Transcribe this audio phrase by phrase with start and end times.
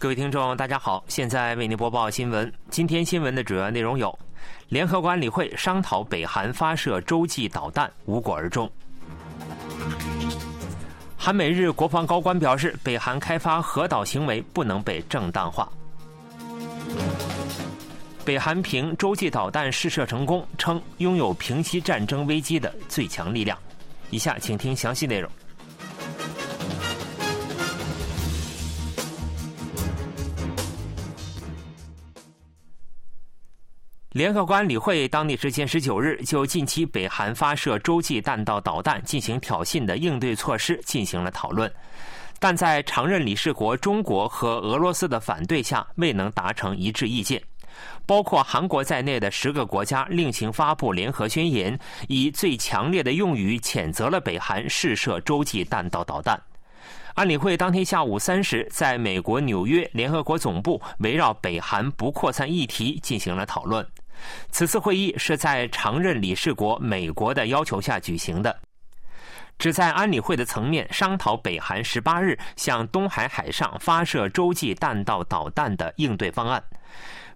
[0.00, 2.50] 各位听众，大家好，现在为您播报新闻。
[2.70, 4.18] 今天新闻的主要内容有：
[4.70, 8.66] 联合国安理会商讨北韩发射洲际导弹，无果而终；
[11.18, 15.70] 韩美日国防高官表示，北韩开发核导行为不能被正当化；
[18.24, 23.58] 北韩凭洲际导弹试射成功，称拥有平息战争危机的最强力量。
[24.08, 25.30] 以下请听详细内容。
[34.12, 41.72] 联合国安理会当地时间十九日就近期北韩发射洲际弹道导弹进行挑衅的应对措施进行了讨论，
[42.40, 47.40] 但在常任理事国中国和俄罗斯的反对下，未能达成一致意见。
[48.04, 56.36] 包括韩国在内的十个国家另行发布联合宣言，以最强烈的用语谴责了北韩试射洲际弹道导弹。
[57.14, 63.86] 安理会当天下午三时，在美国纽约联合国总部围绕北韩不扩散议题进行了讨论。
[64.50, 68.58] 此次会议是在常任理事国美国的要求下举行的，
[69.58, 76.62] 旨在安理会的层面商讨北韩十八日向东海海上发射洲际弹道导弹的应对方案。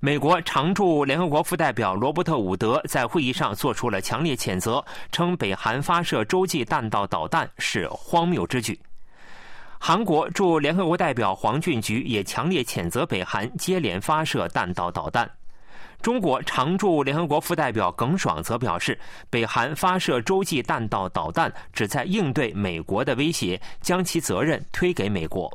[0.00, 8.78] 美国常驻联合国副代表罗伯特·伍德在会议上做出了强烈谴责，称北韩发射洲际弹道导弹是荒谬之举。
[9.80, 15.28] 韩国驻联合国代表黄俊菊也强烈谴责北韩接连发射弹道导弹。
[16.00, 25.50] 中国常驻联合国副代表耿爽则表示，北韩发射洲际弹道导弹旨在应对美国的威胁，将其责任推给美国。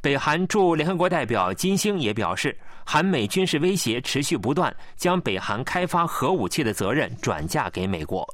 [0.00, 8.26] 北韩驻联合国代表金星也表示，韩美军事威胁持续不断，将北韩开发核武器的责任转嫁给美国。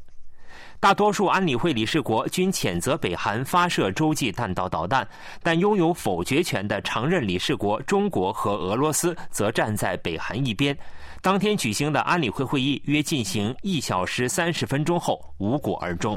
[0.80, 5.06] 大多数安理会理事国均谴责北韩发射洲际弹道导弹，
[5.42, 10.76] 但拥有否决权的常任理事国中国和俄罗斯则站在北韩一边。
[11.20, 16.16] 当天举行的安理会会议约进行一小时三十分钟后无果而终。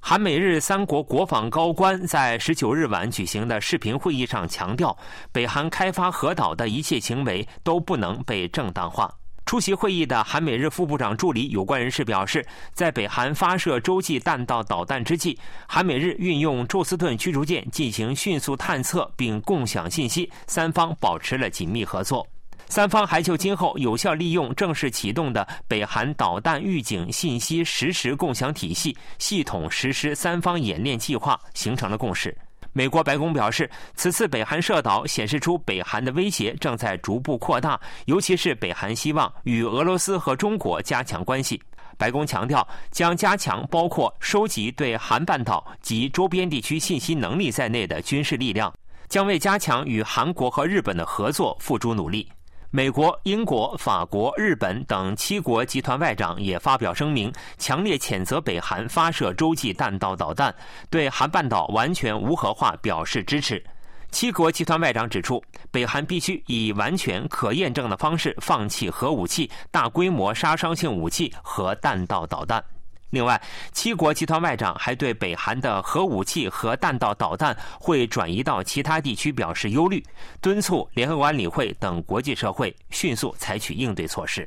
[0.00, 4.96] 韩美日三国国防高官在十九日晚举行的视频会议上强调，
[5.30, 9.12] 北韩开发核岛的一切行为都不能被正当化。
[9.48, 22.28] 出席会议的韩美日副部长助理有关人士表示，在北韩发射洲际弹道导弹之际，韩美日运用宙斯盾驱逐舰进行迅速探测并共享信息，三方保持了紧密合作。
[22.66, 32.36] 三方还就今后有效利用正式启动的北韩导弹预警信息实时共享体系系统实施三方演练计划形成了共识。
[32.78, 41.60] 美国白宫表示，此次北韩射岛显示出北韩的威胁正在逐步扩大，尤其是北韩希望与俄罗斯和中国加强关系。
[41.96, 48.72] 白宫强调，将加强包括收集对韩半岛及周边地区信息能力在内的军事力量，
[49.08, 52.28] 将为加强与韩国和日本的合作付诸努力。
[52.70, 60.54] 美国、英国、法国、日本等七国集团外长也发表声明，强烈谴责北韩发射洲际弹道导弹，
[60.90, 63.64] 对韩半岛完全无核化表示支持。
[64.10, 72.62] 七国集团外长指出，北韩必须以完全可验证的方式放弃核武器、大规模杀伤性武器和弹道导弹。
[73.10, 73.40] 另外，
[73.72, 80.04] 七国集团外长还对北韩的核武器和弹道导弹会转移到其他地区表示忧虑，
[80.42, 84.46] 敦促联合国安理会等国际社会迅速采取应对措施。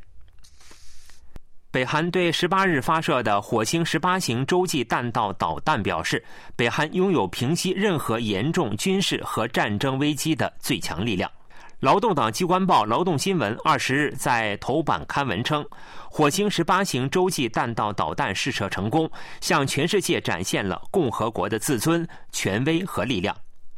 [1.71, 6.23] 北韩对十八日发射的火星十八型洲际弹道导弹表示，
[6.55, 11.31] 北韩拥有平息任何严重军事和战争危机的最强力量。
[11.81, 15.65] 劳动党机关报《劳动新闻》二十日在头版刊文称，
[16.11, 19.09] 火星十八型洲际弹道导弹试射成功，
[19.39, 23.35] 向全世界展现了共和国的自尊、权威和力量。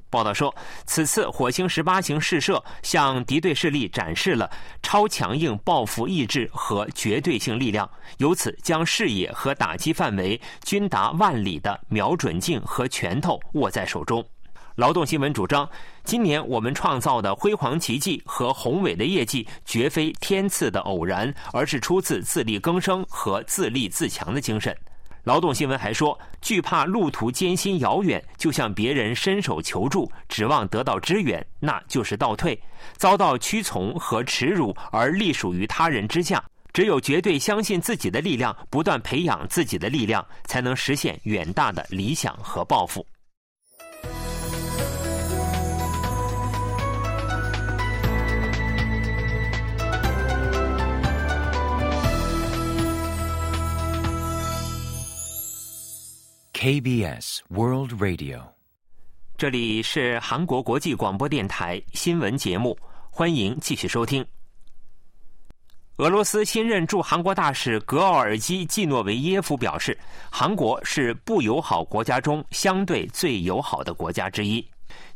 [0.10, 0.54] 报道说，
[0.86, 14.22] 此次火星十八型试射向敌对势力展示了超强硬报复意志和绝对性力量，由此将视野和打击范围均达万里的瞄准镜和拳头握在手中。
[14.76, 15.70] 劳动新闻主张，
[16.04, 24.76] 今年我们创造的辉煌奇迹和宏伟的业绩，绝非天赐的偶然，而是出自自力更生和自立自强的精神。
[25.24, 32.60] 劳动新闻还说，惧怕路途艰辛遥远，就向别人伸手求助，指望得到支援，那就是倒退，
[32.98, 36.44] 遭到屈从和耻辱而隶属于他人之下。
[36.74, 43.06] 只有绝对相信自己的力量，不断培养自己的力量，才能实现远大的理想和抱负。
[56.64, 58.40] KBS World Radio，
[59.36, 62.78] 这里是韩国国际广播电台新闻节目，
[63.12, 64.26] 欢迎继续收听。
[65.98, 70.00] 俄罗斯新任驻韩国大使格奥尔基·季诺维耶夫表示，
[70.32, 74.66] 韩国是不友好国家中相对最友好的国家之一。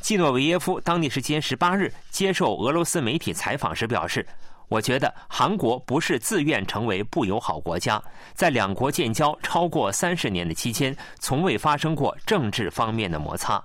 [0.02, 4.28] 季诺维耶夫当地时间十八日接受俄罗斯媒体采访时表示。
[4.70, 8.02] 我觉得韩国不是自愿成为不友好国家，
[8.34, 13.64] 在两国建交超过三十年的期间，从未发生过政治方面的摩擦。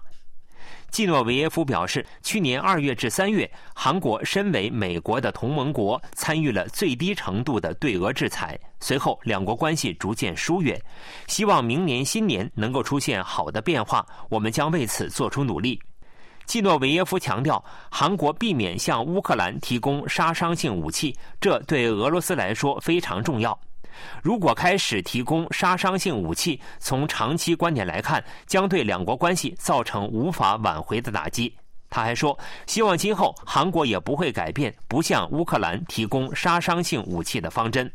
[0.90, 8.58] 季诺维耶夫表示，去年二月至三月，韩国身为美国的同盟国，参与了最低程度的对俄制裁。
[8.78, 10.78] 随后，两国关系逐渐疏远。
[11.26, 15.80] 希望明年新年能够出现好的变化，我们将为此做出努力。
[16.52, 23.58] 季诺维耶夫强调，韩国避免向乌克兰提供杀伤性武器，这对俄罗斯来说非常重要。
[24.22, 31.50] 如果开始提供杀伤性武器，从长期观点来看，将对两国关系造成无法挽回的打击。
[31.88, 37.90] 他还说，希望今后韩国也不会改变不向乌克兰提供杀伤性武器的方针。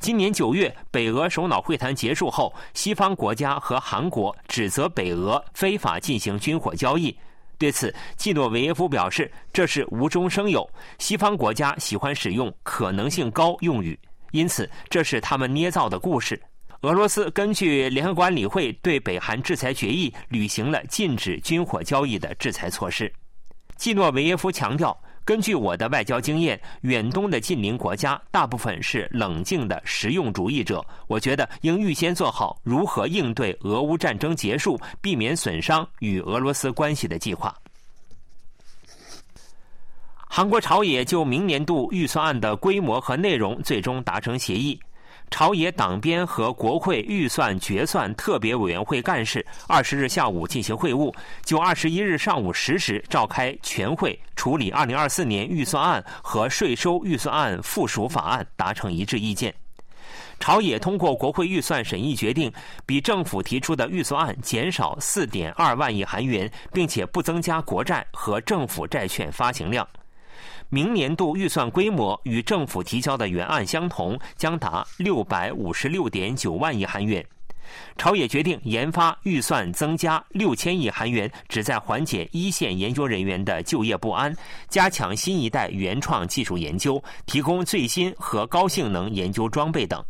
[0.00, 7.16] 今年九月，北俄首脑会谈结束后，西方国家和韩国指责北俄非法进行军火交易。
[7.60, 10.66] 对此，季诺维耶夫表示，这是无中生有。
[10.98, 13.96] 西方国家喜欢使用“可能性高”用语，
[14.30, 16.40] 因此这是他们捏造的故事。
[16.80, 23.12] 俄罗斯根据联合管理会对北韩制裁决议，履行了禁止军火交易的制裁措施。
[23.76, 24.98] 季诺维耶夫强调。
[25.30, 30.84] 根据我的外交经验，远东的近邻国家大部分是冷静的实用主义者。
[31.06, 37.54] 我觉得应预先做好如何应对俄乌战争结束、避免损伤与俄罗斯关系的计划。
[40.16, 44.80] 韩国朝野就明年度预算案的规模和内容最终达成协议。
[45.30, 59.54] 朝野党编和国会预算决算特别委员会干事二十日下午进行会晤，就二十一日上午十时召开全会处理二零二四年预算案和税收预算案附属法案达成一致意见。
[60.40, 62.52] 朝野通过国会预算审议决定，
[62.84, 69.86] 比政府提出的预算案减少四点二万亿韩元，并且不增加国债和政府债券发行量。
[70.72, 77.24] 明年度预算规模与政府提交的原案相同，将达六百五十六点九万亿韩元。
[77.96, 84.32] 朝野决定研发预算增加六千亿韩元，旨在缓解一线研究人员的就业不安，
[84.68, 90.00] 加强新一代原创技术研究，提供最新和高性能研究装备等。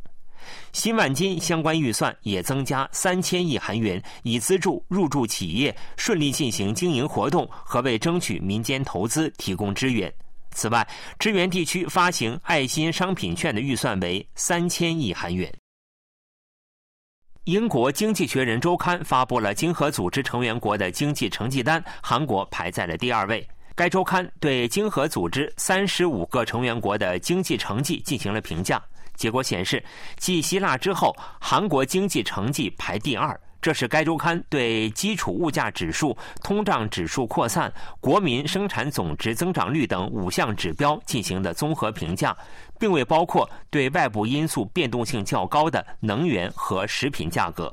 [0.72, 10.12] 新万金相关预算也增加三千亿韩元，以资助入驻企业顺利进行经营活动和为争取民间投资提供支援。
[10.52, 10.86] 此外，
[11.18, 15.52] 支援地区发行爱心商品券的预算为三千亿韩元。
[17.44, 23.46] 英国《经济学人》周刊发布了经合组织成员国的经济成绩单，韩国排在了第二位。
[23.74, 28.80] 该周刊对经合组织三十五个成员国的经济成绩进行了评价，
[29.14, 29.82] 结果显示，
[30.18, 33.40] 继希腊之后，韩国经济成绩排第二。
[33.62, 42.36] 这是该周刊对基础物价指数、通胀指数扩散、国民生产总值增长率等五项指标进行的综合评价，
[42.78, 47.72] 并未包括对外部因素变动性较高的能源和食品价格。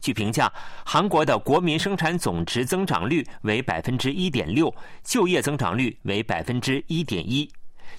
[0.00, 0.52] 据评价，
[0.84, 4.72] 韩国的国民生产总值增长率为百分之一点六，
[5.02, 7.50] 就业增长率为百分之一点一，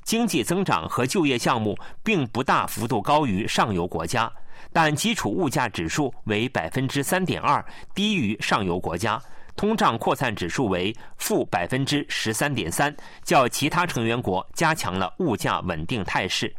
[0.06, 4.32] 经济增长和就业项目并不大幅度高于上游国家。
[4.72, 7.64] 但基础物价指数为百分之三点二，
[7.96, 9.20] 低于上游国家；
[9.56, 16.54] 通胀扩散指数为负百分之十三点三，较其他成员国加强了物价稳定态势。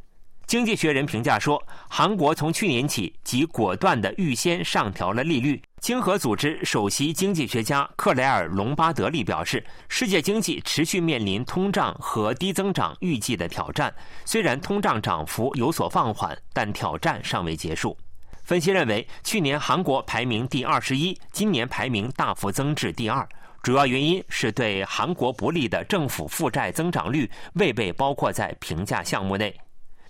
[0.51, 5.63] 经济学人评价说，韩国从去年起即果断地预先上调了利率。
[5.81, 13.95] 经合组织首席经济学家克莱尔·隆巴德利表示，世界经济持续面临通胀和低增长预计的挑战。
[14.25, 17.97] 虽然通胀涨幅有所放缓，但挑战尚未结束。
[18.43, 23.25] 分析认为，去年韩国排名第二十一，今年排名大幅增至第二，
[23.63, 29.55] 主要原因是对韩国不利的政府负债增长率未被包括在评价项目内。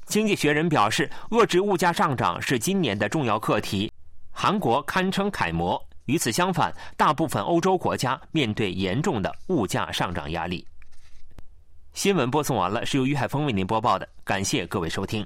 [0.06, 3.92] 经济学人表示，遏制物价上涨是今年的重要课题。
[4.30, 5.80] 韩国堪称楷模。
[6.06, 10.66] 与此相反，大部分欧洲国家面对严重的物价上涨压力。
[11.92, 15.24] 新闻播送完了，是由于海峰为您播报的，感谢各位收听。